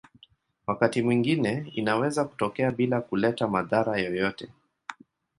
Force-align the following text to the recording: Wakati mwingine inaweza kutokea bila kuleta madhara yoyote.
Wakati 0.67 1.01
mwingine 1.01 1.71
inaweza 1.73 2.25
kutokea 2.25 2.71
bila 2.71 3.01
kuleta 3.01 3.47
madhara 3.47 3.97
yoyote. 3.97 4.49